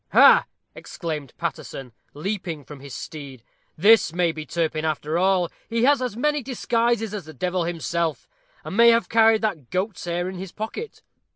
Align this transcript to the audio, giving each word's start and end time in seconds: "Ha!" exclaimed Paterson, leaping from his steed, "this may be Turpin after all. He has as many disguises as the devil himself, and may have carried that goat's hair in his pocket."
"Ha!" 0.13 0.45
exclaimed 0.73 1.31
Paterson, 1.37 1.91
leaping 2.15 2.63
from 2.65 2.79
his 2.79 2.95
steed, 2.95 3.43
"this 3.77 4.11
may 4.13 4.31
be 4.31 4.47
Turpin 4.47 4.83
after 4.83 5.19
all. 5.19 5.51
He 5.69 5.83
has 5.83 6.01
as 6.01 6.17
many 6.17 6.41
disguises 6.41 7.13
as 7.13 7.25
the 7.25 7.35
devil 7.35 7.65
himself, 7.65 8.27
and 8.63 8.75
may 8.75 8.89
have 8.89 9.09
carried 9.09 9.43
that 9.43 9.69
goat's 9.69 10.05
hair 10.05 10.27
in 10.27 10.37
his 10.39 10.51
pocket." 10.51 11.03